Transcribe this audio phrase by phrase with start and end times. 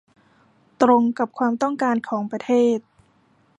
[0.81, 2.77] ตรงกับความต้องการของประเทศ